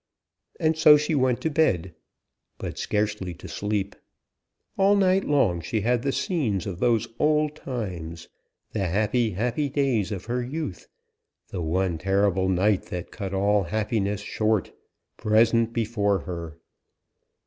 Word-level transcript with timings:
And 0.59 0.75
so 0.75 0.97
she 0.97 1.13
went 1.13 1.41
to 1.41 1.51
bed; 1.51 1.93
but 2.57 2.79
scarcely 2.79 3.35
to 3.35 3.47
sleep. 3.47 3.95
All 4.75 4.95
night 4.95 5.25
long 5.25 5.61
she 5.61 5.81
had 5.81 6.01
the 6.01 6.11
scenes 6.11 6.65
of 6.65 6.79
those 6.79 7.07
old 7.19 7.55
times, 7.55 8.27
the 8.71 8.87
happy, 8.87 9.33
happy 9.33 9.69
days 9.69 10.11
of 10.11 10.25
her 10.25 10.43
youth, 10.43 10.87
the 11.49 11.61
one 11.61 11.99
terrible 11.99 12.49
night 12.49 12.85
that 12.87 13.11
cut 13.11 13.31
all 13.31 13.61
happiness 13.65 14.21
short, 14.21 14.71
present 15.17 15.71
before 15.71 16.21
her. 16.21 16.57